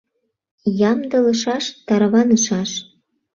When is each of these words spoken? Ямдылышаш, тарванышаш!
Ямдылышаш, 0.89 1.65
тарванышаш! 1.87 2.71